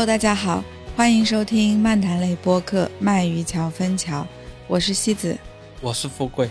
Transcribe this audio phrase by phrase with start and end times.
[0.00, 0.64] Hello，大家好，
[0.96, 4.22] 欢迎收听漫谈类播客《鳗鱼桥分桥》，
[4.66, 5.36] 我是西子。
[5.82, 6.48] 我是富贵。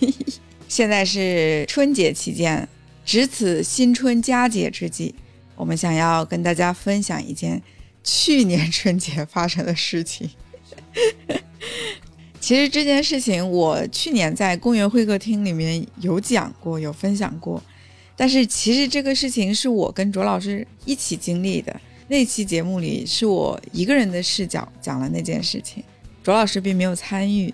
[0.68, 2.66] 现在是春节期间，
[3.04, 5.14] 值此新春佳节之际，
[5.54, 7.62] 我们想要跟大家分享一件
[8.02, 10.30] 去年春节发生的事情。
[12.40, 17.62] 其实这件事情我去年在公园会客厅里面有讲过，有分享过。
[18.16, 21.78] 但是其实这个事情是我跟卓老师一起经历的。
[22.10, 25.84] 那期节目里是我一个人的视角讲了那件事情，
[26.22, 27.52] 卓老师并没有参与，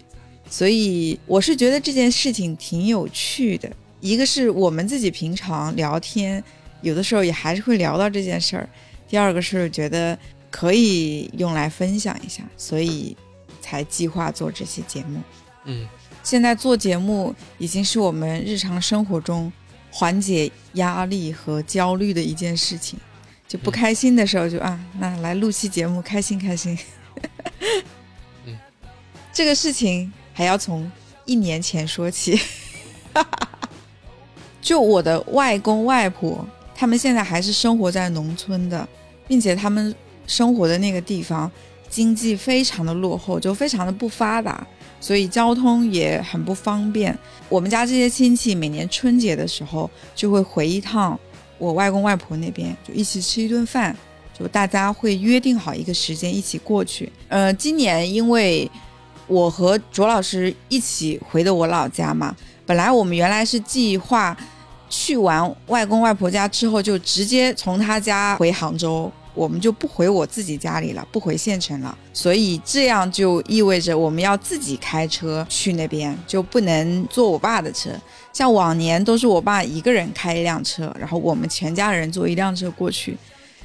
[0.49, 3.71] 所以我是觉得这件事情挺有趣的。
[4.01, 6.43] 一个是我们自己平常聊天，
[6.83, 8.65] 有的时候也还是会聊到这件事儿；
[9.09, 10.17] 第二个是觉得
[10.51, 13.17] 可以用来分享一下，所以
[13.61, 15.21] 才计划做这期节目。
[15.65, 15.89] 嗯，
[16.23, 19.53] 现在做节目已经是我们日常生活中
[19.91, 22.97] 缓解压力和焦虑的一件事情。
[23.55, 26.77] 就不开心的时候，就啊，那来录期节目，开心开心。
[28.47, 28.59] 嗯，
[29.33, 30.91] 这个事情还要从
[31.25, 32.37] 一年前说起。
[34.61, 36.45] 就我的外公外婆，
[36.75, 38.89] 他们现在还是生活在农村的，
[39.29, 39.95] 并且他们
[40.27, 41.49] 生活的那个地方
[41.89, 44.67] 经济非常的落后，就非常的不发达，
[45.01, 47.17] 所以交通也很不方便。
[47.49, 51.17] 我们家这些亲戚每年春节的时候就会回一趟。
[51.65, 53.97] 我外公外婆那边就一起吃一顿饭，
[54.39, 57.11] 就大家会约定好一个时间一起过去。
[57.29, 58.71] 呃，今年因为
[59.27, 64.37] 我和卓老师一起回的我老家嘛，本来我们原来是计划
[64.91, 71.97] 去完外公外婆家之后就直接从他家回杭州，我们就不回我自己家里了，不回县城了。
[72.13, 77.91] 所以这样就意味着我们要自己开车去那边，就不能坐我爸的车。
[78.33, 83.17] 像往年都是我爸一个人开一辆车，然后我们全家人坐一辆车过去，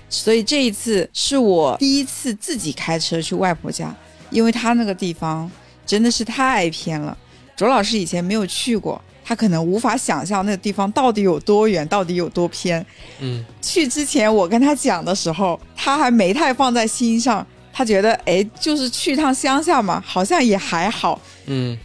[0.10, 3.96] 所以这一次是我第一次自己开车去外婆家，
[4.30, 5.50] 因为他那个地方
[5.86, 7.18] 真的是太偏了。
[7.56, 12.84] 卓老师以前没有去过，他可能无法想象那个地方到底有多远，到底有多偏。
[13.20, 21.22] 嗯，去之前我跟他讲的时候，他还没太放在心上，他觉得哎，就是去趟乡下嘛，好像也还好。
[21.46, 21.78] 嗯。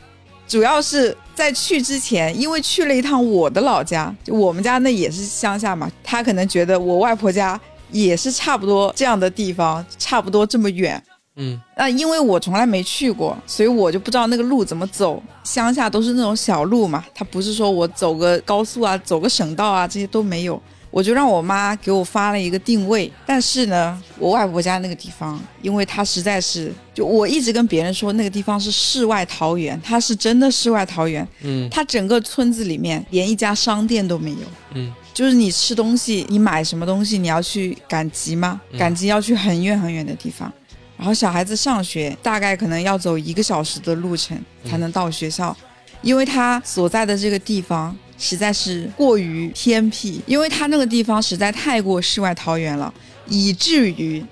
[0.49, 11.03] 主要是在去之前，因为去了一趟我的老家，就我们家那也是乡下嘛，他可能觉得我外婆家也是差不多这样的地方，差不多这么远。
[11.37, 15.23] 嗯，那因为我从来没去过，所以我就不知道那个路怎么走。
[15.43, 20.61] 乡下都是那种小路嘛，它不是说我走个高速啊，走个省道啊，这些都没有。
[20.93, 31.27] 我就让我妈给我发了一个定位，但是呢，我外婆家那个地方，因为它实在是，就我一直跟别人说那个地方是世外桃源，它是真的世外桃源。
[31.41, 34.47] 嗯，它整个村子里面连一家商店都没有。
[34.75, 38.61] 嗯，就是你吃东西，你买什么东西，你要去赶集吗？
[38.79, 40.53] 赶集要去很远很远的地方，
[40.97, 45.57] 然后小孩子上学大概可能要走一个小时的路程才能到学校，
[46.03, 47.97] 因为他所在的这个地方。
[48.17, 52.95] 实在是过于偏僻，因为他那个地方实在太过世外桃源了，
[53.27, 54.25] 以至于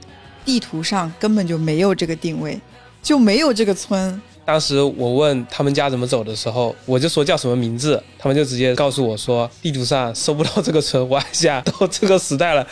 [0.45, 2.59] 地图上根本就没有这个定位，
[3.03, 4.23] 就没有这个村。
[4.45, 11.07] 当时我问他们家怎么走的时候，我就说叫什么名字，他们就直接告诉我说地图上搜不到这个村。
[11.09, 12.65] 我还想到这个时代了，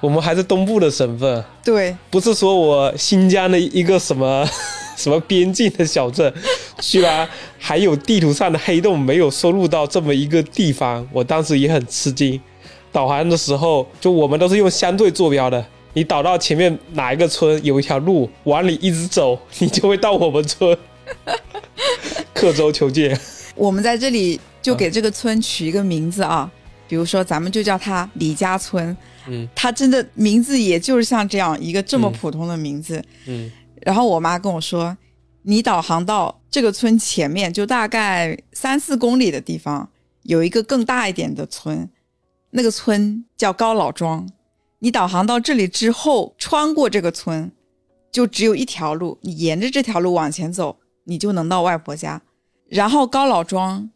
[0.00, 4.46] 我们还是东部的省份，对，不是说我新疆的一个什么。
[4.96, 6.30] 什么边境的小镇，
[6.78, 7.26] 居然
[7.58, 12.38] 还有地图上的黑洞没有收录到这么一个地方，我当时也很吃惊。
[12.92, 20.76] 导航的时候，就我们都是用相对坐标的，你导到前面哪一个村有一条路往里一直走，你就会到我们村。
[22.34, 23.18] 刻舟求剑。
[23.54, 26.50] 我们在这里就给这个村取一个名字啊，
[26.90, 28.96] 比如说咱们就叫它李家村。
[29.28, 33.00] 嗯，它真的名字也就是像这样一个这么普通的名字。
[33.28, 33.48] 嗯。
[33.82, 34.98] 然后我妈跟我说
[35.42, 39.88] ：“你导航到这个村前面，就大概三四公里的地方，
[40.24, 41.88] 有一个更大一点的村，
[42.50, 44.28] 那个村叫高老庄。
[44.80, 47.52] 你导航到这里之后，穿过这个村，
[48.10, 52.20] 就只有一条路，你沿着这条路往前走，你就能到外婆家。
[52.68, 53.88] 然后高老庄，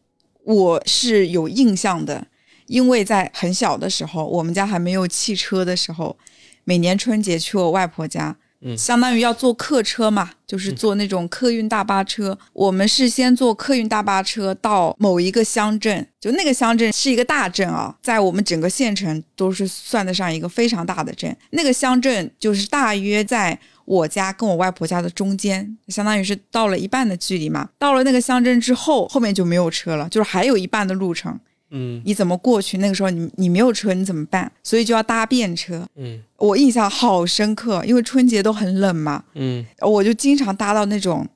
[0.43, 2.27] 我是有印象的，
[2.67, 6.17] 因为在很小的时候，我们家还没有汽车的时候，
[6.63, 8.35] 每年春节去我外婆家。”
[8.75, 12.35] 相当于要坐客车嘛，就是坐那种客运大巴车。
[12.51, 21.35] 我们是先坐客运大巴车到某一个乡镇，就那个乡镇是一个大镇啊，在我们整个县城都是算得上一个非常大的镇。
[21.51, 27.69] 那个乡镇就是大约在我家跟我外婆家的中间，相当于是到了一半的距离嘛。
[27.77, 31.39] 到了那个乡镇之后，后面就没有车了，就是还有一半的路程。
[31.77, 32.77] 嗯你怎么过去？
[32.79, 34.49] 那个时候你你没有车，你怎么办？
[34.63, 35.85] 所以就要搭便车。
[35.95, 41.27] 嗯我印象好深刻，因为春节都很冷嘛，嗯我就经常搭到那种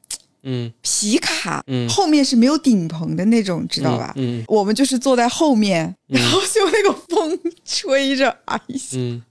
[0.43, 4.13] 嗯皮卡，嗯后面是没有顶棚的那种，知道吧？
[4.17, 9.21] 嗯我们就是坐在后面，嗯然后就那个风吹着， 哎呀，嗯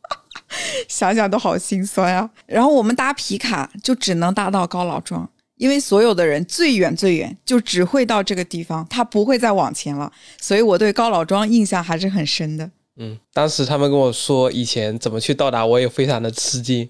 [0.89, 2.29] 想想都好心酸啊。
[2.47, 5.29] 然后我们搭皮卡就只能搭到高老庄，
[5.59, 10.11] 因为所有的人最远最远就只会到这个地方，他不会再往前了。
[10.41, 12.71] 所以我对高老庄印象还是很深的。
[13.01, 16.89] 嗯，当时他们跟我说以前怎么去到达，我也非常的吃惊，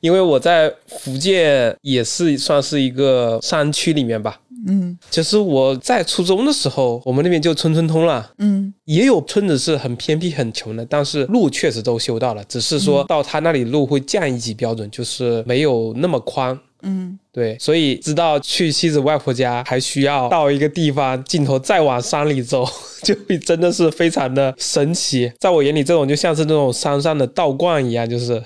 [0.00, 4.40] 因为我在福建也是算是一个山区里面吧。
[4.66, 16.58] 嗯其实我在初中的时候，我们那边就村村通了，嗯也有村子是很偏僻很穷的，但是路确实都修到了，只是说到他那里路会降一级标准，就是没有那么宽。
[16.82, 22.66] 嗯，对，所以知道去妻子外婆家还需要到一个地方，镜头再往山里走，
[23.02, 25.30] 就会真的是非常的神奇。
[25.38, 28.42] 在我眼里，这种就像是那种山上的道观一样，就是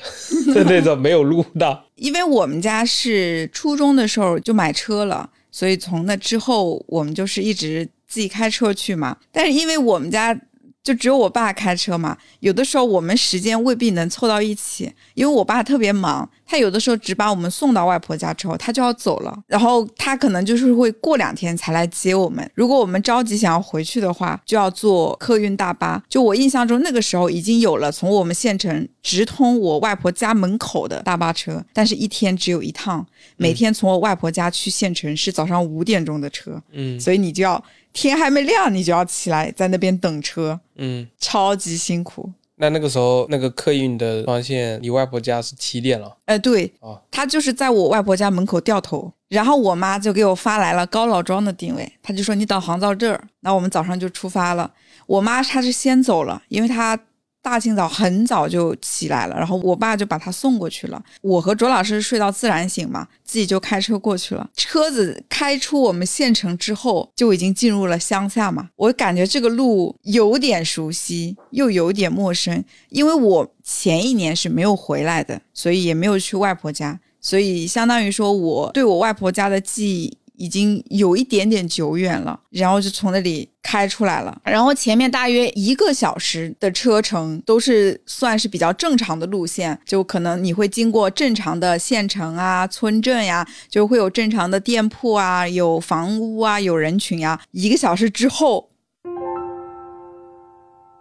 [0.52, 1.84] 是 那种没有路道。
[1.96, 9.16] 因为我们家是初中的时候就买车了，所以从那之后我们就是一直自己开车去嘛。
[9.30, 10.38] 但是因为我们家
[10.82, 22.48] 就只有我爸开车嘛，有的时候我们时间未必能凑到一起，因为我爸特别忙，他有的时候只把我们送到外婆家之后，他就要走了，然后他可能就是会过两天才来接我们。
[22.54, 26.02] 如果我们着急想要回去的话，就要坐客运大巴。
[26.08, 33.04] 就我印象中那个时候已经有了从我们县城直通我外婆家门口的大巴车，但是一天只有一趟，
[33.36, 37.62] 每天从我外婆家去县城是早上五点钟的车，嗯所以你就要
[37.92, 42.30] 天还没亮，你就要起来在那边等车，嗯，超级辛苦。
[42.56, 46.16] 那那个时候那个客运的专线离外婆家是七点了。
[46.26, 54.72] 哎，对哦，他就是在我外婆家门口掉头，然后我妈就给我发来了高老庄的定位，她就说你导航到这儿，那我们早上就出发了。
[55.06, 56.98] 我妈她是先走了，因为她
[57.44, 61.04] 大清早很早就起来了，然后我爸就把他送过去了。
[61.20, 64.48] 我和卓老师睡到自然醒嘛，自己就开车过去了。
[64.56, 68.70] 车子开出我们县城之后，就已经进入了乡下嘛。
[68.76, 97.40] 我感觉这个路有点熟悉，又有点陌生，因为我前一年是没有回来的，所以也没有去外婆家，所以相当于说我对我外婆家的记忆已经有一点点久远了，然后就从那里开出来了，然后前面大约一个小时的车程都是算是比较正常的路线，就可能你会经过正常的县城啊、村镇呀，就会有正常的店铺啊、有房屋啊、有人群呀。
[97.52, 98.70] 一个小时之后，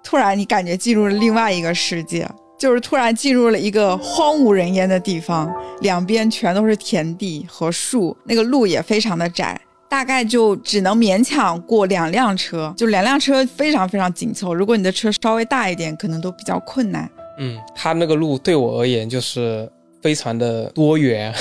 [0.04, 2.30] 突然你感觉进入了另外一个世界，
[2.64, 9.60] 就是突然进入了一个荒无人烟的地方，两边全都是田地和树，那个路也非常的窄。
[9.90, 14.54] 大概就只能勉强过两辆车，就两辆车非常非常紧凑。
[14.56, 17.12] 如果你的车稍微大一点，可能都比较困难。
[17.38, 19.70] 嗯，他那个路对我而言就是
[20.02, 21.34] 非常的多元，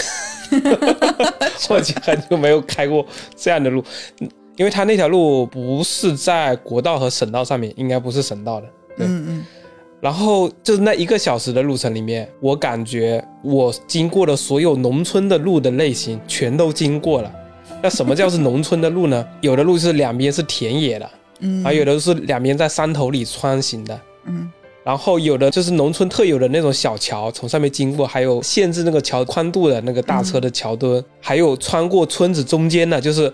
[1.70, 3.80] 我已经很久没有开过这样的路，
[4.18, 8.66] 嗯因为他那条路不是在国道和省道上面，应该不是省道的。
[8.98, 9.46] 对嗯嗯
[10.02, 17.32] 然后就是那一个小时的路程里面，我感觉我经过的所有农村的路的类型全都经过了。
[17.80, 19.24] 那什么叫是农村的路呢？
[19.40, 24.00] 有的路是两边是田野的，嗯，还有的是两边在山头里穿行的。
[24.26, 24.50] 嗯
[24.84, 33.32] 然后有的就是农村特有的那种小桥，从上面经过，还有限制那个桥宽度的那个大车的桥墩，还有穿过村子中间的，就是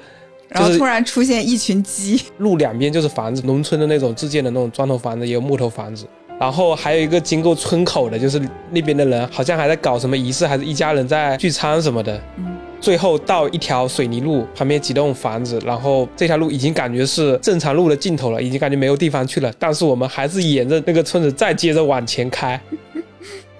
[0.48, 6.06] 然后就突然出现一群鸡，路两边就是房子，农村的那种自建的那种砖头房子，也有木头房子。
[6.38, 8.40] 然后还有一个经过村口的，就是
[8.70, 12.20] 那边的人好像还在搞什么仪式，还是一家人在聚餐什么的。
[12.36, 19.52] 嗯最后到一条水泥路，旁边几栋房子，然后这条路已经感觉是正常路的尽头了，已经感觉没有地方去了。
[19.58, 22.58] 但是我们还是沿着那个村子再接着往前开，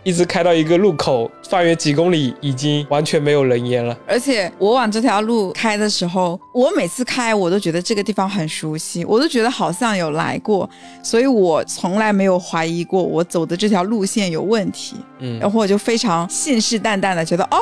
[0.04, 3.96] 一直开到一个路口，方圆几公里已经完全没有人烟了。
[4.06, 10.68] 而且我往这条路开的时候，我每次开我都觉得这个地方很熟悉，我都觉得好像有来过，
[11.02, 14.96] 所以我从来没有怀疑过我走的这条路线有问题。
[15.18, 17.58] 嗯然后我就非常信誓旦旦的觉得，哦，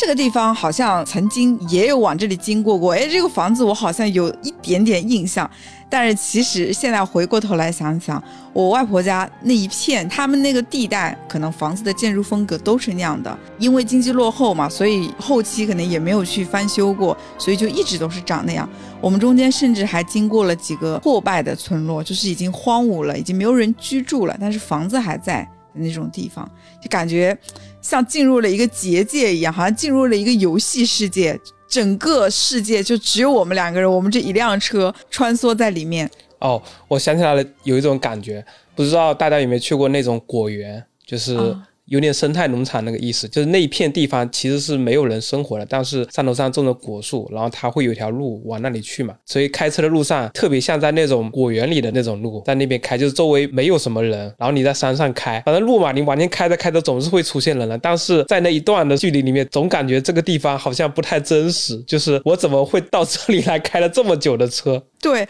[0.00, 5.48] 这个地方好像曾经也有往这里经过过，哎，这个房子我好像有一点点印象。
[5.90, 8.22] 但是其实现在回过头来想想，
[8.54, 13.38] 我外婆家那一片，他们那个地带，可能房子的建筑风格都是那样的。
[13.58, 18.66] 因为经济落后嘛，所以后期可能也没有去翻修过，所以就一直都是长那样。
[19.02, 25.42] 我们中间甚至还经过了几个破败的村落，就是已经荒芜了，已经没有人居住了，但是房子还在
[25.74, 27.36] 的那种地方，就感觉
[27.80, 31.38] 像进入了一个结界一样，好像进入了一个游戏世界。
[31.68, 36.10] 整个世界就只有我们两个人，我们这一辆车穿梭在里面。
[36.40, 38.44] 哦，我想起来了，有一种感觉，
[38.74, 64.80] 不知道大家有没有去过那种果园，就是啊有点生态农场那个意思，就是那一片地方其实是没有人生活的，但是山头上种着果树，然后它会有一条路往那里去嘛，所以开车的路上特别像在那种果园里的那种路，在那边开，就是周围没有什么人，然后你在山上开，反正路嘛，你往前开着开着总是会出现人了，但是在那一段的距离里面，总感觉这个地方好像不太真实，就是我怎么会到这里来开了这么久的车？
[65.02, 65.26] 对，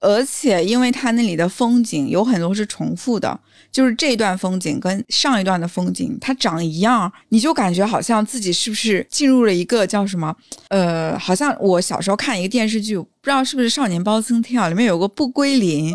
[0.00, 3.38] 而且因为它那里的风景有很多是重复的，
[3.70, 10.34] 就是这段风景跟上一段的风景它长一样，你就感觉好像自己是不是进入了一个叫什么？
[10.68, 15.92] 呃，好像我小时候看一个电视剧，不知道是不是《少年包青天》啊，里面有个不归林，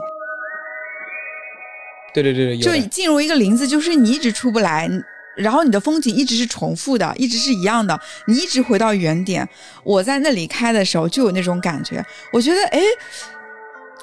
[2.14, 4.90] 对对对对，就进入一个林子，就是你一直出不来。
[5.36, 9.46] 然后你的风景一直是重复的，一直是一样的，你一直回到原点。
[9.84, 12.80] 我在那里开的时候就有那种感觉，我觉得哎，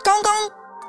[0.04, 0.32] 刚刚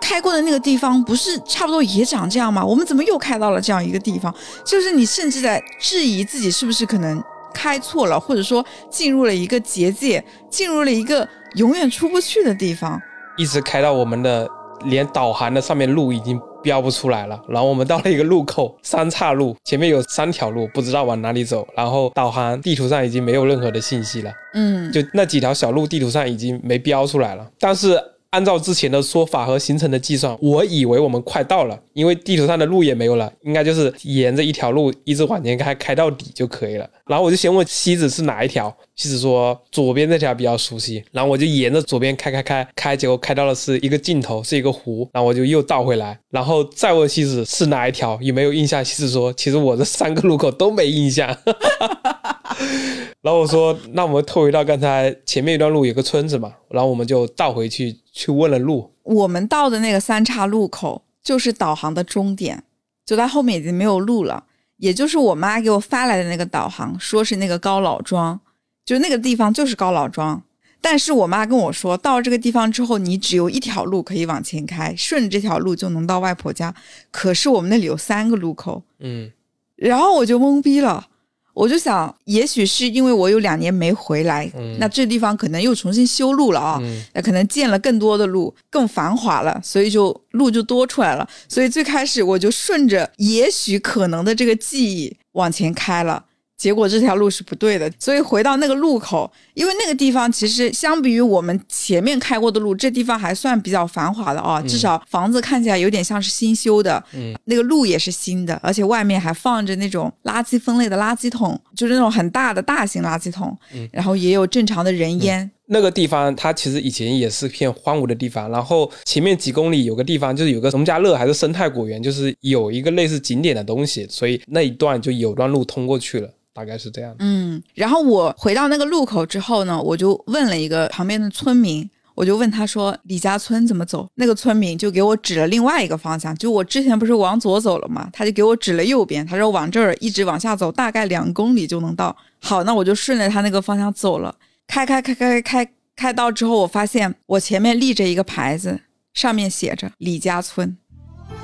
[0.01, 2.65] 开过的那个地方不是差不多也长这样吗？
[2.65, 4.33] 我们怎么又开到了这样一个地方？
[4.65, 12.99] 就是你甚至在质疑自己是不是可能开错了，或者说进入了一个结界，进入了一个永远出不去的地方。
[13.37, 14.45] 一直开到我们的
[14.85, 27.97] 连导航的上面路已经标不出来了，然后我们到了一个路口，三岔路，前面有三条路，不知道往哪里走，然后导航地图上已经没有任何的信息了，嗯，就那几条小路地图上已经没标出来了，但是。
[28.33, 36.89] 按照之前的说法和行程的计算，我以为我们快到了，因为地图上的路也没有了，应该就是沿着一条路一直往前开，开到底就可以了。
[37.05, 48.83] 然后我就先问西子是哪一条，西子说左边这条比较熟悉，然后我就沿着左边开开开开，结果开到的是一个尽头，是一个湖，然后我就又倒回来，然后再问西子是哪一条，有没有印象？
[48.83, 51.37] 西子说其实我这三个路口都没印象。
[53.21, 58.91] 然后我说那我们退回到刚才前面一段路有个村子嘛，然后我们就倒回去去问了路。
[59.03, 62.63] 我们到的那个三岔路口就是导航的终点，
[63.05, 64.43] 就在后面已经没有路了。
[64.77, 68.37] 也就是我妈给我发来的那个导航，说是那个高老庄，
[68.85, 70.41] 就那个地方就是高老庄。
[70.81, 76.75] 但是我妈跟我说，到这个地方之后，你只有一条路可以往前开，顺着这条路就能到外婆家。
[77.09, 79.31] 可是我们那里有三个路口，嗯
[79.77, 81.07] 然后我就懵逼了，
[81.53, 91.27] 我就想，也许是因为我有两年没回来，嗯那这地方可能又重新修路了啊，嗯那可能建了更多的路，更繁华了，所以就路就多出来了。
[91.47, 96.25] 所以最开始我就顺着也许可能的这个记忆往前开了。
[96.63, 113.85] 结果这条路是不对的，所以回到那个路口，因为那个地方其实相比于我们前面开过的路，这地方还算比较繁华的啊，至少房子看起来有点像是新修的，嗯，那个路也是新的，而且外面还放着那种垃圾分类的垃圾桶，就是那种很大的大型垃圾桶，嗯。
[113.91, 127.15] 然后也有正常的人烟，那个地方它其实以前也是片荒芜的地方，然后前面几公里有个地方就是有个农家乐还是生态果园，就是有一个类似景点的东西，所以那一段就有段路通过去了，大概是这样。
[127.19, 134.07] 嗯，然后我回到那个路口之后呢，我就问了一个旁边的村民，我就问他说李家村怎么走？
[134.15, 142.15] 那个村民就给我指了另外一个方向，就我之前不是往左走了嘛，他就给我指了右边，他说往这儿一直往下走，大概两公里就能到。
[142.39, 144.35] 好，那我就顺着他那个方向走了，
[144.67, 148.81] 开开开开开开到之后，我发现我前面立着一个牌子，
[149.13, 150.75] 上面写着李家村，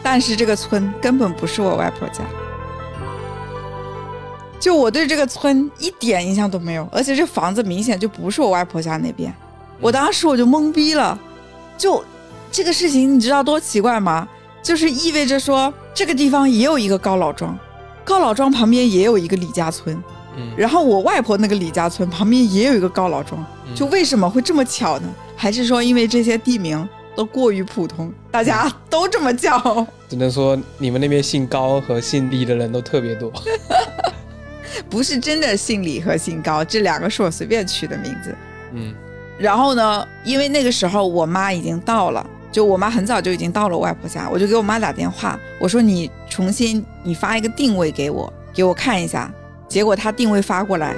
[0.01, 2.23] 但是这个村根本不是我外婆家。
[4.59, 9.33] 就我对这个村一点印象都没有，而且这房子明显就不是我外婆家那边。
[9.79, 11.17] 我当时我就懵逼了，
[11.77, 12.03] 就
[12.51, 14.27] 这个事情你知道多奇怪吗？
[14.61, 17.57] 就是意味着说这个地方也有一个高老庄，
[18.03, 19.97] 高老庄旁边也有一个李家村，
[20.39, 25.09] 嗯然后我外婆那个李家村旁边也有一个高老庄，嗯就为什么会这么巧呢？
[25.35, 29.85] 还是说因为这些地名都过于普通，大家都这么叫？
[30.09, 33.31] 只能说你们那边姓高和姓李的人都特别多。
[34.89, 38.35] 不是真的姓李和姓高，这两个是我随便取的名字。
[38.73, 38.93] 嗯
[39.37, 49.31] 然后呢，因为那个时候我妈已经到了，就我妈很早就已经到了外婆家，我就给我妈打电话，我说你重新你发一个定位给我，给我看一下。
[49.69, 50.93] 结果他定位发过来，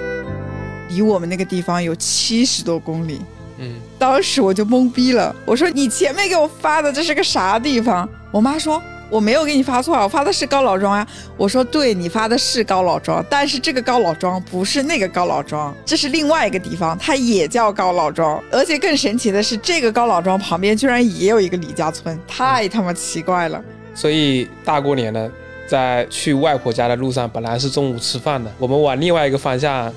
[0.89, 3.21] 离我们那个地方有七十多公里。
[3.59, 8.09] 嗯当时我就懵逼了，我说你前面给我发的这是个啥地方？
[8.31, 11.05] 我妈说我没有给你发错啊，我发的是高老庄呀。
[11.37, 18.41] 我说对你发的是高老庄，但是这个高老庄不是那个高老庄，这是另外一个地方，它也叫高老庄。
[18.49, 23.61] 而且更神奇的是，这个高老庄旁边居然也有一个李家村，太他妈奇怪了。
[23.93, 25.29] 所以大过年的，
[25.71, 29.89] 在去外婆家的路上，本来是中午吃饭的，我们往另外一个方向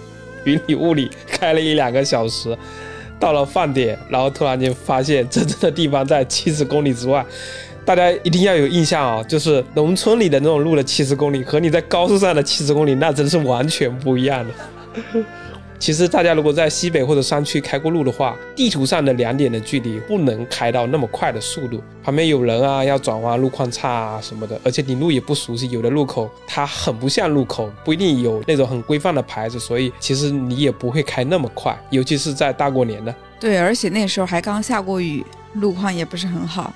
[0.44, 2.56] 云里雾里开了一两个小时，
[3.18, 7.26] 到了饭点，然后突然间发现真正的地方在七十公里之外。
[7.84, 14.54] 大家一定要有印象啊，就是农村里的那种路的七十公里和你在高速上的七十公里，那真是完全不一样的。
[15.84, 33.14] 其实大家如果在西北或者山区开过路的话，地图上的两点的距离不能开到那么快的速度，旁边有人啊，要转弯，路况差啊什么的，而且你路也不熟悉，有的路口它很不像路口，不一定有那种很规范的牌子，所以其实你也不会开那么快，尤其是在大过年的。
[33.38, 35.22] 对，而且那时候还刚下过雨，
[35.52, 36.72] 路况也不是很好。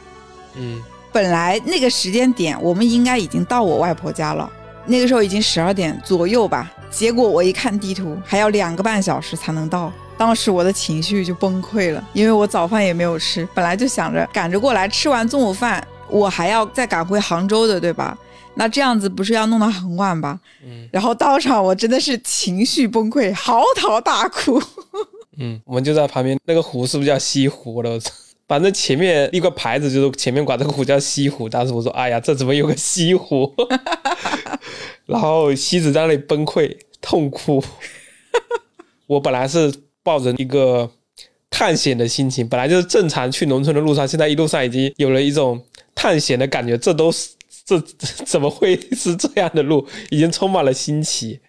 [0.55, 0.83] 嗯。
[1.11, 4.53] 本来那个时间点，我们应该已经到我外婆家了。
[4.85, 6.71] 那个时候已经十二点左右吧。
[6.91, 9.93] 结果我一看地图，还要两个半小时才能到。
[10.17, 13.47] 当时我的情绪就崩溃了，因为我早饭也没有吃。
[13.55, 18.19] 本来就想着赶着过来吃完中午饭，我还要再赶回杭州的，对吧？
[18.55, 20.41] 那这样子不是要弄到很晚吧？
[20.65, 20.89] 嗯。
[20.91, 24.61] 然后当场我真的是情绪崩溃，嚎啕大哭。
[25.39, 27.97] 嗯，我们就在旁边，那个湖是不是叫西湖了？
[28.49, 33.55] 反正前面一个牌子就是前面管这个湖叫西湖，当时我说：“哎呀，这怎么有个西湖？”
[35.09, 37.63] 然后西子在那里崩溃痛哭。
[39.09, 39.73] 我本来是
[40.03, 40.89] 抱着一个
[41.51, 45.61] 探险的心情，本来就是正常去农村的路上，现在一路上已经有了一种
[45.95, 46.77] 探险的感觉。
[46.77, 47.31] 这都是
[47.65, 47.81] 这
[48.25, 49.85] 怎么会是这样的路？
[50.11, 51.41] 已经充满了新奇。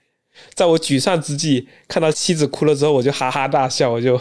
[0.53, 4.19] 在我沮丧之际，看到妻子哭了之后，我就哈哈大笑，我就。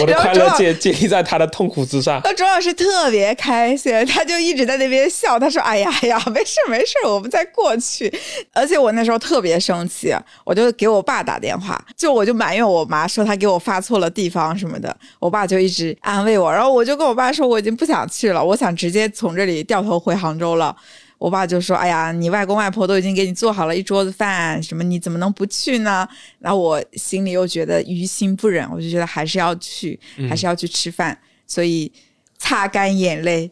[0.00, 2.20] 我的快乐建建立在他的痛苦之上。
[2.24, 5.38] 那钟老师特别开心，他就一直在那边笑。
[5.38, 8.12] 他说：“哎呀呀，没事没事，我们再过去。”
[8.52, 14.94] 而且我那时候特别生气，我就给我爸打电话，就我就埋怨我妈说他给我发错了地方什么的。
[15.18, 20.74] 我爸就一直安慰我，然后我就跟我爸说我已经不想去了，我想直接从这里掉头回杭州了。
[21.18, 26.08] 我爸就说：“哎呀，你外公外婆都已经给你做好了一桌子饭，什么你怎么能不去呢？”
[26.38, 31.92] 然后我心里又觉得于心不忍，我就觉得还是要去，还是要去吃饭，所以
[32.38, 33.50] 擦干眼泪，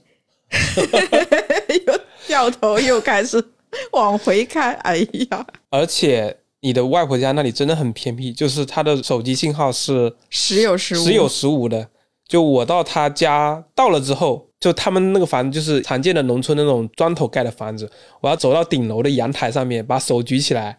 [1.87, 3.45] 又 掉头又开始
[3.91, 4.73] 往回开。
[4.85, 4.99] 哎
[5.31, 5.47] 呀！
[5.71, 11.89] 而且你的外婆家那里真的很偏僻，就是她的手机信号是时有时无，时有时无的。
[12.29, 14.46] 就我到她家到了之后。
[14.59, 17.89] 就他们那个房子，就是常见的农村那种砖头盖的房子。
[18.21, 20.79] 我要走到顶楼的阳台上面，把手举起来，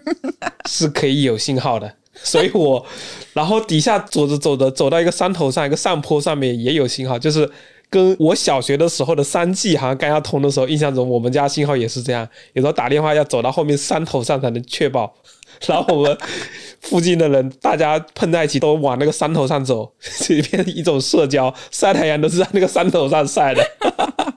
[0.68, 1.92] 是可以有信号的。
[2.22, 2.84] 所以我，
[3.32, 7.50] 然后底下走着走着，走到一个山头上，一个上坡上面也有信号，就是
[7.90, 12.26] 跟我小学的时候的三 G 好像刚要通的时候，印象中我们家信号也是这样。
[12.52, 15.14] 有时候打电话要走到后面山头上才能确保。
[15.66, 16.18] 然后我们
[16.80, 19.90] 附近的人，大家碰在一起，都往那个山头上走，
[20.20, 23.64] 这边一种社交，晒太阳都是在那个山头上晒的。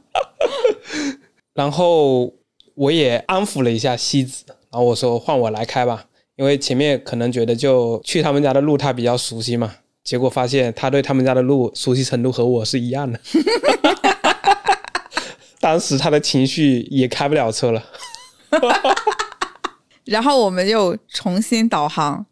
[1.53, 2.34] 然后
[2.75, 6.05] 我也安抚了一下西子，然后我说换我来开吧，
[6.38, 13.19] 因为前面可能觉得就去他们家的路他比较熟悉嘛，结果发现他对他们家的路熟悉程度和我是一样的。
[15.60, 17.84] 当时他的情绪也开不了车了。
[20.10, 22.26] 然后我们又重新导航，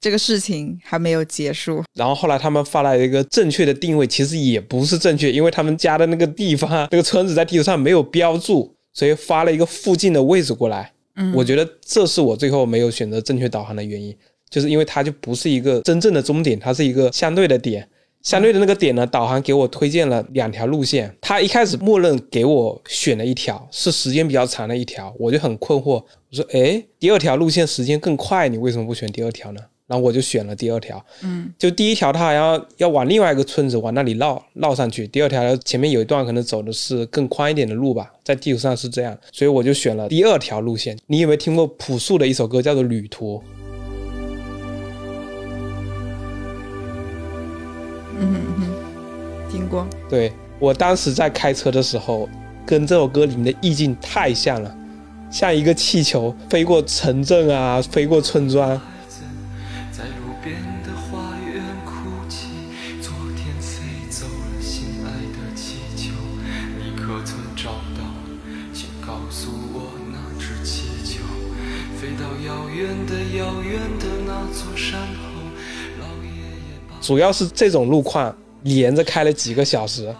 [0.00, 1.82] 这个事情还没有结束。
[1.94, 10.92] 然后后来他们发来一个正确的定位，其实也不是正确，因为他们家的那个地方，那个村子在地图上没有标注，所以发了一个附近的位置过来。
[11.14, 14.16] 嗯，我觉得这是我最后没有选择正确导航的原因，
[14.48, 17.88] 就是因为它就不是一个真正的终点，它是一个相对的点。
[18.22, 29.60] 相对的那个点呢，导航给我推荐了两条路线，他一开始默认给我选了一条，是时间比较长的一条，我就很困惑，我说，哎，第二条路线时间更快，你为什么不选第二条呢？
[29.86, 40.96] 然后我就选了第二条，嗯，就第一条他好像要往另外一个村子往那里绕绕上去，第二条前面有一段可能走的是更宽一点的路吧，在地图上是这样，所以我就选了第二条路线。
[41.08, 43.38] 你有没有听过朴树的一首歌叫做《旅途》？
[50.08, 52.28] 对我当时在开车的时候，
[52.66, 54.74] 跟这首歌里面的意境太像了，
[55.30, 58.80] 像一个气球飞过城镇啊，飞过村庄。
[77.00, 78.32] 主要是这种路况。
[78.62, 80.14] 连着开了几个小时，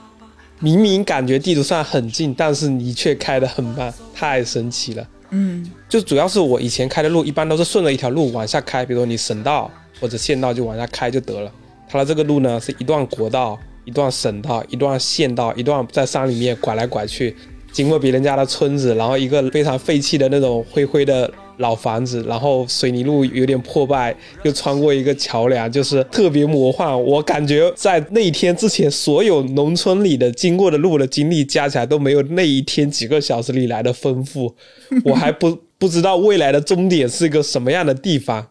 [0.58, 5.06] 明明感觉地图上很近，但是你却开得很慢，太神奇了。
[5.30, 11.50] 嗯，就主要是我以前开的路一般都是顺着一条路往下开，比如说你省道或者县道就往下开就得了。
[11.88, 17.36] 它的这个路呢是一段国道，一段省道，一段县道，一段在山里面拐来拐去，
[17.72, 27.00] 经过别人家的村子，然后一个非常废弃的那种灰灰的老房子，然后水泥路有点破败，又穿过一个桥梁，就是特别魔幻。
[27.04, 34.54] 我感觉在那一天之前，所有农村里的经过的路的经历加起来都没有那一天几个小时里来的丰富。
[35.04, 38.46] 我还不不知道未来的终点是一个什么样的地方，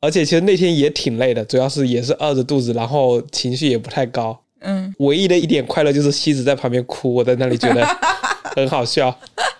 [0.00, 4.38] 而且其实那天也挺累的，主要是也是饿着肚子，然后情绪也不太高。
[4.60, 7.86] 嗯，唯一的一点快乐就是西子在旁边哭，我在那里觉得
[8.54, 9.16] 很好笑。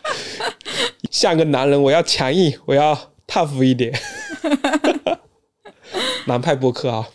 [1.16, 2.94] 像个男人，我要强硬，我要
[3.26, 3.90] tough 一点。
[6.29, 7.09] 南派播客啊，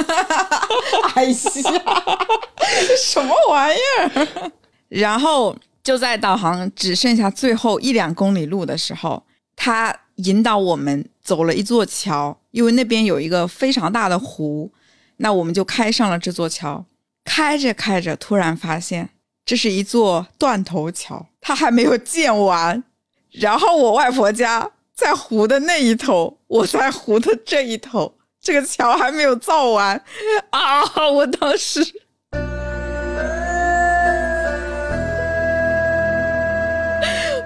[1.14, 1.32] 哎呀，
[2.96, 4.50] 什么玩意儿？
[4.88, 9.22] 然后就在导航只剩下最后一两公里路的时候，
[9.54, 14.72] 他引导我们走了一座桥，因为那边有一个非常大的湖，
[15.18, 16.86] 那我们就开上了这座桥。
[17.26, 19.10] 开着开着，突然发现
[19.44, 22.82] 这是一座断头桥，它还没有建完。
[23.32, 30.04] 然后我外婆家在湖的那一头，我在湖的这一头，这个桥还没有造完
[30.50, 30.82] 啊！
[31.10, 31.80] 我当时，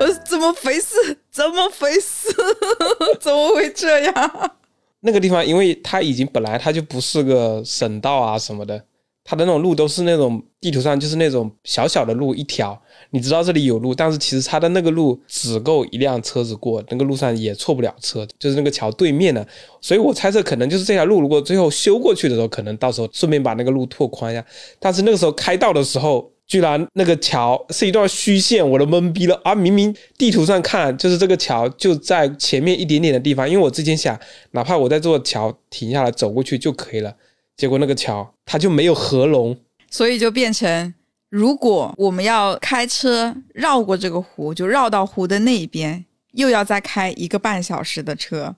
[0.01, 1.19] 我怎么回事？
[1.31, 2.35] 怎么回事？
[3.21, 4.57] 怎么会这样？
[5.01, 8.85] 那个地方，因为它已经本来它就不是个省道啊什么的。
[9.29, 19.45] 它的那种路都是那种地图上就是那种小小的路一条，你知道这里有路，但是其实它的那个路只够一辆车子过，那个路上也错不了车，就是那个桥对面的，
[19.81, 24.45] 所以我猜测可能就是这条路，如果最后修过去的时候，可能到时候顺便把那个路拓宽一下。
[24.79, 29.53] 但是那个时候开道的时候，居然那个桥是一段虚线，我都懵逼了啊！
[29.53, 34.17] 明明地图上看就是这个桥就在前面一点点的地方，因为我之前想，
[34.53, 37.13] 哪怕我在这座桥停下来走过去就可以了。
[37.57, 39.57] 结果那个桥它就没有合拢，
[39.91, 40.93] 所以就变成，
[41.31, 48.55] 如果我们要开车绕过这个湖，就绕到湖的那一边，又要再开一个半小时的车。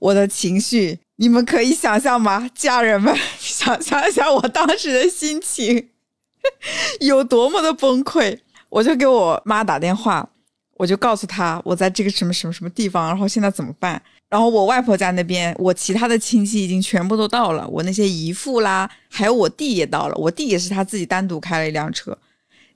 [0.00, 2.50] 我的情绪，你们可以想象吗？
[2.54, 5.90] 家人们， 想象一下我当时的心情
[7.00, 8.40] 有多么的崩溃。
[8.68, 10.28] 我就给我妈打电话，
[10.76, 14.02] 我就告诉她我在这个什么什么什么地方，然后现在怎么办。
[14.34, 20.14] 然后我外婆家那边，我其他的亲戚已经全部都到了，我那些姨父啦，还有我弟也到了。
[20.16, 22.18] 我弟也是他自己单独开了一辆车，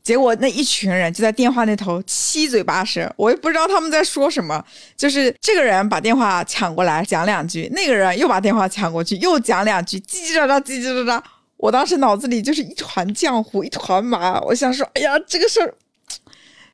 [0.01, 4.65] 结果那一群人就在电话那头七嘴八舌，我也不知道他们在说什么。
[4.97, 11.21] 就是这个人把电话抢过来讲两句，那个人又把电话抢过去又讲两句，叽叽喳喳，叽叽喳喳。
[11.57, 14.41] 我当时脑子里就是一团浆糊，一团麻。
[14.43, 15.75] 我想说，哎呀，这个事儿。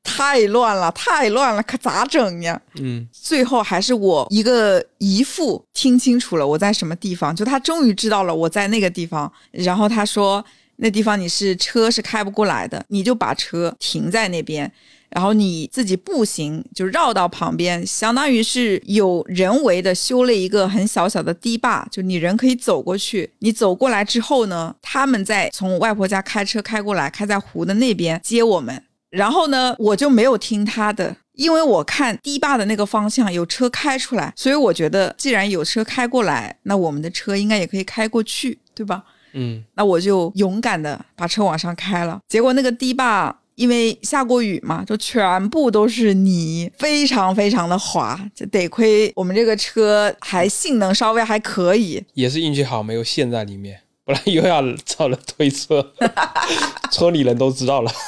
[0.04, 2.60] 太乱了，太乱了，可咋整呀？
[2.76, 9.30] 嗯，最后还是我一个姨父听清楚了我在什么地方，就他终于知道了我在那个地方。
[9.50, 10.44] 然后他说，
[10.76, 14.70] 那地方你是车是开不过来的，你就把车停在那边，
[15.08, 23.32] 然后你自己步行就绕到旁边，相当于是有人为的修了一个很小小的堤坝，就你人可以走过去。
[23.38, 28.82] 你走过来之后呢，他们再从外婆家开车开过来，开在湖的那边接我们。
[29.14, 39.04] 然后呢，我就没有听他的，因为我看堤坝的那个方向有车开出来，所以我觉得既然有车开过来，那我们的车应该也可以开过去，对吧？
[39.32, 42.20] 嗯，那我就勇敢的把车往上开了。
[42.28, 48.20] 结果那个堤坝因为下过雨嘛，就全部都是泥，非常非常的滑。
[48.34, 53.80] 这得亏我们这个车还性能稍微还可以，也是运气好，没有陷在里面。
[54.04, 55.92] 不然又要找人推车，
[56.92, 57.90] 村里人都知道了。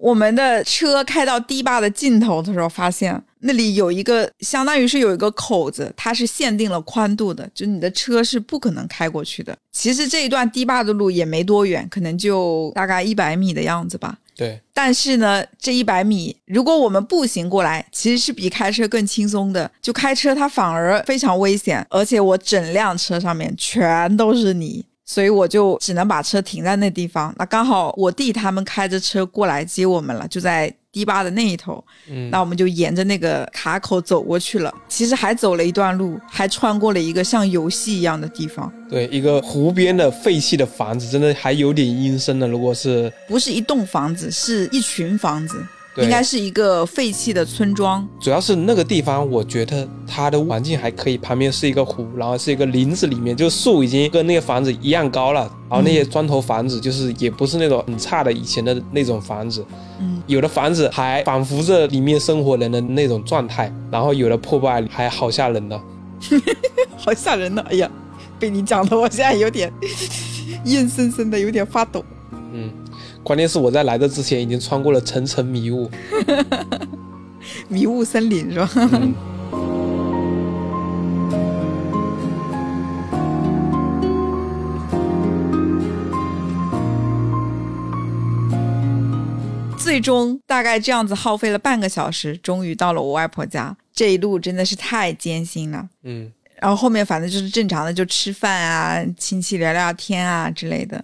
[0.00, 9.56] 我们的车开到堤坝的尽头的时候，发现那里有一个，相当于是有一个口子，它是限定了宽度的，就你的车是不可能开过去的。
[9.72, 14.16] 其实这一段堤坝的路也没多远，可能就大概一百米的样子吧。
[14.38, 19.68] 对，但是呢，这一百米，如果我们步行过来，其实是比开车更轻松的。
[19.82, 27.34] 就开车，它反而非常危险，而且我整辆车上面全都是泥，所以我就只能把车停在那地方。
[27.36, 30.72] 那刚好我弟他们开着车过来接我们了，就在。
[30.98, 34.74] 堤坝的那一头，嗯，那我们就沿着那个卡口走过去了。
[34.88, 38.72] 其实还走了一段路，还穿过了一个像游戏一样的地方。
[38.90, 42.48] 对，一个湖边的废弃的房子，真的还有点阴森的。
[42.48, 45.64] 如果是不是一栋房子，是一群房子。
[46.04, 51.18] 应该是一个废弃的村庄，主要是那个地方，我觉得它的环境还可以。
[51.18, 55.40] 旁边是一个湖，然后是一个林子里面，就树已经跟那个房子一样高了。
[55.68, 59.64] 然后那些砖头房子，就是也不是那种很差的以前的那种房子。
[60.00, 65.80] 嗯，有的房子还仿佛着里面生活人的那种状态，然后有的破败还好吓人呢，
[66.96, 67.62] 好吓人呢！
[67.68, 67.90] 哎呀，
[68.38, 69.70] 被你讲的，我现在有点
[70.64, 72.04] 硬生生的有点发抖。
[73.28, 73.28] 嗯。
[73.28, 75.90] 关键是我在来的之前已经穿过了层层迷雾，
[77.68, 78.70] 迷雾森林是吧？
[78.74, 79.14] 嗯
[89.78, 93.76] 最终大概这样子耗费了半个小时，终于到了我外婆家。
[93.92, 95.86] 这一路真的是太艰辛了。
[96.04, 101.02] 嗯然后后面反正就是正常的，就吃饭啊，亲戚聊聊天啊之类的。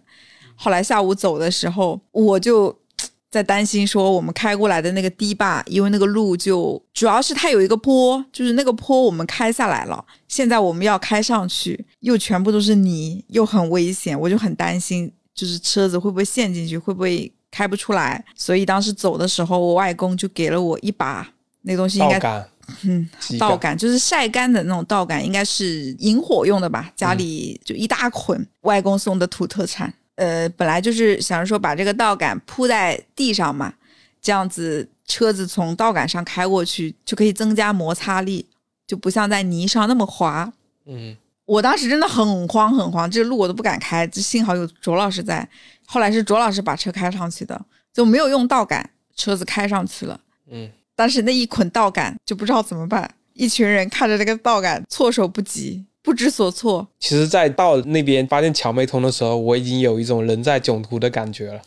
[0.56, 2.76] 后来下午走的时候，我就
[3.30, 18.24] 在担心说，我们开过来的那个堤坝，因为那个路就主要是它有一个坡，就是那个坡我们开下来了，现在我们要开上去，又全部都是泥，又很危险，我就很担心，就是车子会不会陷进去，会不会开不出来。
[18.36, 21.28] 所以当时走的时候，我外公就给了我一把
[21.62, 22.46] 那东西，应该，
[22.84, 26.92] 嗯，秸稻杆就是晒干的那种稻杆，应该是引火用的吧？
[26.94, 29.92] 家里就一大捆，外公送的土特产。
[30.16, 33.72] 呃，本来就是想着说把这个道杆铺在地上嘛，
[34.20, 38.46] 这样子车子从道杆上开过去就可以增加摩擦力，
[38.86, 40.52] 就不像在泥上那么滑。
[40.86, 45.46] 嗯我当时真的很慌很慌，这路我都不敢开，这幸好有卓老师在。
[45.84, 47.60] 后来是卓老师把车开上去的，
[47.92, 50.18] 就没有用道杆，车子开上去了。
[50.50, 56.86] 嗯，当时那一捆道杆就不知道怎么办，一群人看着这个道杆措手不及，不知所措。
[57.00, 61.62] 其实，在到那边发现桥没通的时候，我已经有一种人在囧途的感觉了。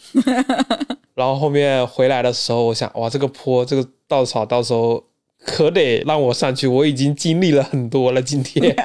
[1.16, 5.04] 然后后面回来的时候，我想，哇，这个坡，这个稻草，到时候
[5.44, 6.68] 可得让我上去。
[6.68, 8.74] 我已经经历了很多了，今天。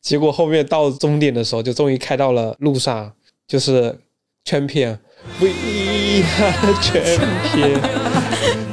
[0.00, 3.12] 结果后面到终点的时候，就终于开到了路上，
[3.48, 3.98] 就是
[4.44, 4.96] 全片
[5.40, 7.02] ，We are 全
[7.42, 7.80] 片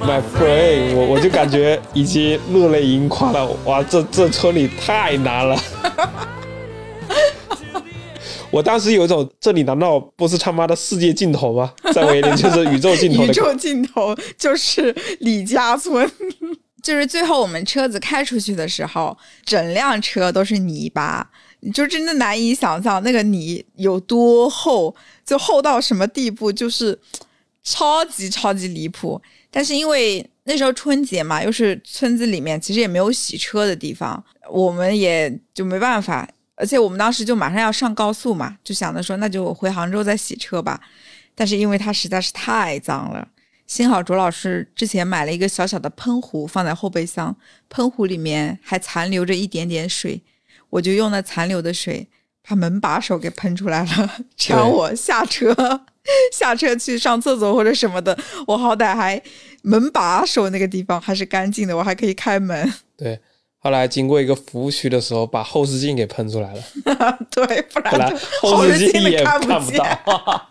[0.04, 3.46] ，My friend，我我就感觉已经热泪盈眶了。
[3.66, 5.58] 哇，这这村里太难了。
[8.52, 11.74] 我当时有一种，这里难道不是他妈的世界尽头吗？
[11.94, 13.24] 在我眼里就是宇宙尽头。
[13.24, 16.10] 宇宙尽头就是李家村。
[16.84, 21.26] 就是最后我们车子开出去的时候，整辆车都是泥巴，
[21.62, 24.94] 你就真的难以想象那个泥有多厚，
[25.26, 27.00] 就厚到什么地步，就是
[27.64, 29.22] 超级超级离谱。
[29.56, 36.28] 但是因为那时候春节嘛，又是村子里面，其实也没有洗车的地方，我们也就没办法。
[36.56, 40.82] 而且我们当时就马上要上高速嘛，就想着说那就回杭州再洗车吧。
[41.36, 43.28] 但是因为它实在是太脏了。
[43.68, 47.36] 幸好卓老师之前买了一个小小的喷壶放在后备箱，
[47.70, 50.22] 喷壶里面还残留着一点点水，
[50.70, 52.08] 我就用那残留的水
[52.48, 55.54] 把门把手给喷出来了， 这样我下车
[56.34, 59.22] 下车去上厕所或者什么的，我好歹还
[59.62, 62.74] 门把手那个地方还是干净的，我还可以开门。
[62.98, 63.20] 对，
[63.58, 66.64] 后来经过一个服务区的时候，把后视镜给喷出来了，
[67.32, 69.80] 对，不然后视视镜镜也看看不见。
[70.06, 70.50] 到。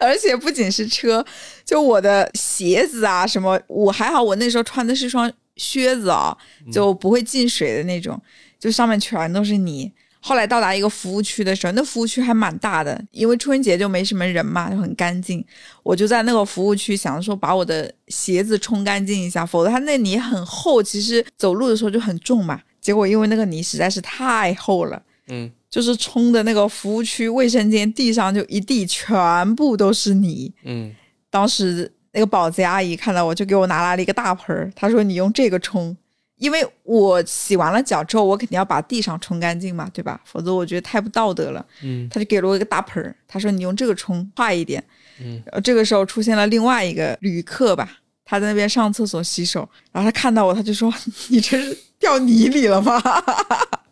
[0.00, 1.24] 而且不仅是车，
[1.64, 6.36] 就我的鞋子啊什么，我还好，我那时候穿的是双靴子啊，
[6.72, 8.18] 就不会进水的那种，
[8.58, 9.92] 就上面全都是泥。
[10.20, 15.44] 后来到达一个服务区的时候，那服务区还蛮大的，因为春节就没什么人嘛，就很干净。
[15.82, 22.60] 我就在那个服务区想说把我的鞋子冲干净一下，否则它那泥很厚，其实走路的时候就很重嘛。
[22.80, 30.52] 结果因为那个泥实在是太厚了，嗯，就是冲的那个服务区卫生间地上就一地全部都是泥。
[30.64, 30.94] 嗯，
[31.30, 35.94] 当时那个保洁阿姨看到我就给我拿来了一个大盆儿，她说你用这个冲，
[36.38, 40.20] 因为我洗完了脚之后，我肯定要把地上冲干净嘛，对吧？
[40.24, 41.64] 否则我觉得太不道德了。
[41.82, 44.82] 嗯，他就给了我一个大盆儿，他说你用这个冲快一点。
[45.20, 50.92] 嗯，这个时候出现了另外一个旅客吧，他在那边上厕所洗手，然后他看到我，他就说
[51.28, 52.96] 你这是掉泥里了吗？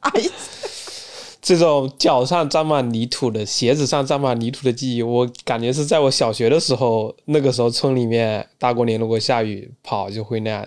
[0.01, 0.31] 哎呀，
[1.43, 10.65] 这种脚上沾满泥土的、鞋子上沾满泥土的记忆，我感觉是在我小学的时候，那个时候村里面大过年如果下雨跑就会那样。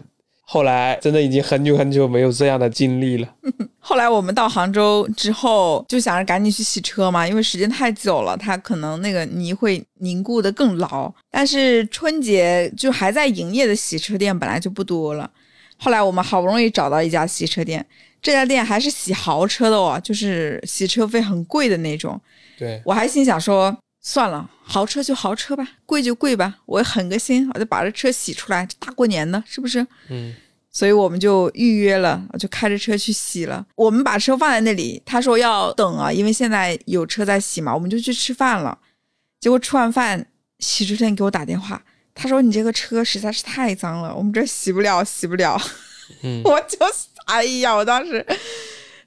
[0.52, 3.30] 后来真的已经很久很久没有这样的经历了。
[3.78, 11.14] 后来我们到杭州之后，就想着赶紧去洗车嘛，因为时间太久了，它可能那个泥会凝固的更牢。
[11.30, 15.30] 但是春节就还在营业的洗车店本来就不多了。
[15.78, 17.86] 后来我们好不容易找到一家洗车店，
[18.20, 22.20] 这家店还是洗豪车的哦，就是洗车费很贵的那种。
[22.58, 29.86] 对，我还心想说，算了，豪车就豪车吧，贵就贵吧，我狠个心，我就把这车洗出来，大过年的，是不是？
[30.10, 30.34] 嗯，
[30.72, 33.66] 所以我们就预约了，我就开着车去洗了。
[33.76, 38.78] 我们把车放在那里，他说要等啊，因为现在有车在洗嘛，我们就去吃饭了。
[39.42, 40.26] 结果吃完饭，
[40.60, 41.82] 洗车店给我打电话，
[42.16, 45.60] 他说你这个车实在是太脏了，我们这洗不了，洗不了。
[46.24, 46.78] 嗯 我就
[47.26, 48.26] 哎呀，我当时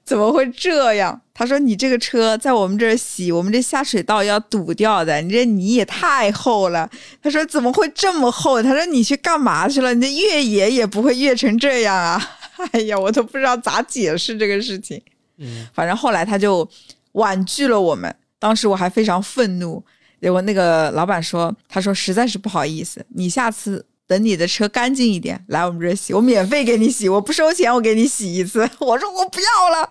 [0.05, 1.19] 怎么会这样？
[1.33, 6.89] 他说你这个车在我们这儿洗，我们这下水道要堵掉的，你这泥也太厚了。
[7.21, 8.61] 他说怎么会这么厚？
[8.61, 9.93] 他说你去干嘛去了？
[9.93, 12.21] 你这越野也不会越成这样啊！
[12.71, 15.01] 哎呀，我都不知道咋解释这个事情。
[15.37, 16.69] 嗯，反正后来他就
[17.13, 19.83] 婉拒了我们，当时我还非常愤怒。
[20.21, 29.89] 结果那个老板说：“他说实在是不好意思，你下次等你的车干净一点来我们这儿洗，我免费给你洗，我不收钱，我给你洗一次。”我说我不要了，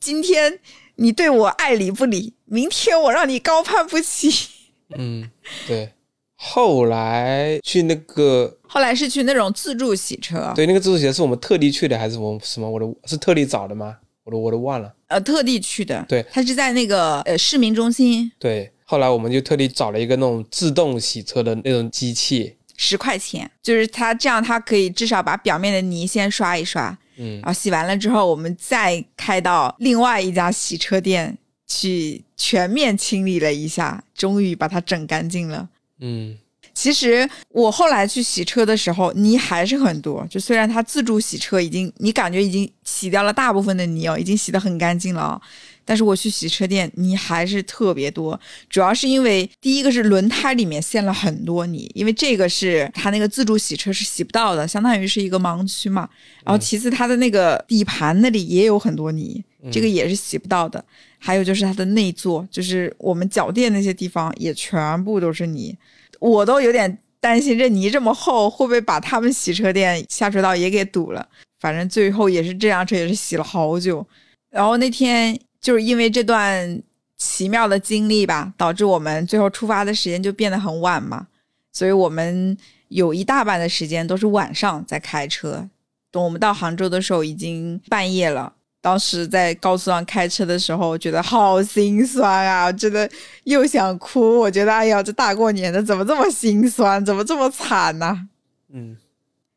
[0.00, 0.58] 今天
[0.96, 4.30] 你对我爱理不理，明天我让你高攀不起。
[4.96, 5.30] 嗯，
[5.66, 5.90] 对。
[6.36, 12.68] 后来去那个， 后来是去那种自助洗车，对，那个自助洗车是我们特地去的还是我们什么？
[12.68, 13.96] 我都是特地找的吗？
[14.24, 14.92] 我都我都忘了。
[15.06, 18.30] 呃，特地去的，对，他是在那个呃市民中心。
[18.38, 35.68] 对，后来我们就特地找了一个那种自动洗车的那种机器，十块钱，就是它这样，它可以至少把表面的泥先刷一刷，嗯然后洗完了之后，我们再开到另外一家洗车店去全面清理了一下，终于把它整干净了。
[36.00, 36.36] 嗯
[36.72, 40.26] 其实我后来去洗车的时候，泥还是很多。
[40.28, 45.40] 就虽然它自助洗车已经，你感觉已经洗掉了大部分的泥哦，已经洗得很干净了啊、
[45.84, 48.38] 但是我去洗车店，泥还是特别多。
[48.68, 56.08] 主要是因为第一个是轮胎里面陷了很多泥，因为这个是它那个自助洗车是洗不到的，相当于是一个盲区嘛。
[56.44, 60.84] 然后其次它的那个底盘那里也有很多泥，这个也是洗不到的。
[61.18, 65.76] 还有就是它的内座，就是我们脚垫那些地方也全部都是泥。
[66.20, 71.26] 我都有点担心，这泥这么厚，会不会把他们洗车店下水道也给堵了？
[71.60, 74.06] 反正最后也是这辆车也是洗了好久。
[74.50, 76.82] 然后那天就是因为这段
[77.16, 81.26] 奇妙的经历吧，导致我们最后出发的时间就变得很晚嘛，
[81.72, 82.54] 所以我们
[82.88, 85.66] 有一大半的时间都是晚上在开车。
[86.10, 88.52] 等我们到杭州的时候，已经半夜了。
[88.82, 92.70] 当时在高速上开车的时候，觉得好心酸啊！
[92.70, 93.10] 真的
[93.44, 94.38] 又想哭。
[94.38, 98.28] 我觉得，哎呀，这大过年的怎么这么心酸，怎么这么惨呢、
[98.70, 98.98] 嗯，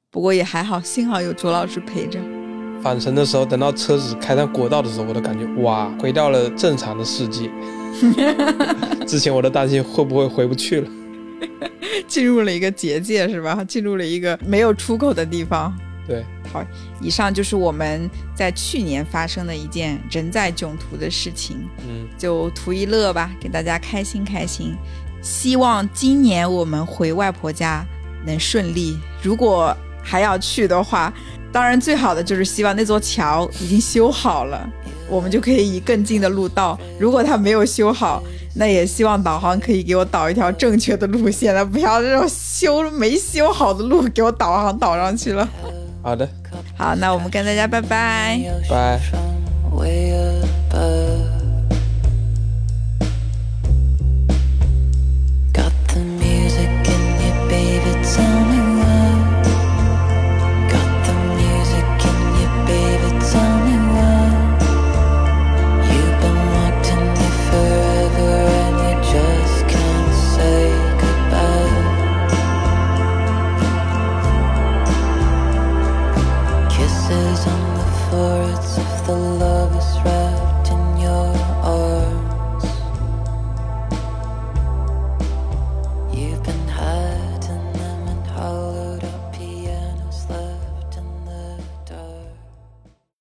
[0.10, 2.37] 不过也还好，幸好有卓老师陪着。
[2.88, 7.52] 返程的时候，等到车子开上国道的时候，我都感觉哇，回到了正常的世界。
[9.06, 10.90] 之前我都担心会不会回不去了。
[12.08, 13.62] 进入了一个结界，是吧？
[13.66, 15.78] 进入了一个没有出口的地方。
[16.08, 16.64] 对，好，
[17.02, 21.58] 以上就是我们在去年发生的一件人在囧途的事情，
[21.90, 24.74] 嗯就图一乐吧，给大家开心开心。
[25.22, 27.86] 希望今年我们回外婆家
[28.26, 28.98] 能顺利。
[29.22, 31.14] 如果还要去的话，
[31.58, 34.70] 当然最好的就是希望那座桥已经修好了，
[35.10, 36.80] 我们就可以以更近的路到。
[37.00, 38.22] 如果它没有修好，
[38.54, 45.50] 那也希望导航可以给我导一条正确的路线了，不要这种修没修好的路给我导航导上去了。
[46.04, 46.30] 好的，
[46.78, 48.40] 好，那我们跟大家拜拜。
[48.70, 49.27] 拜。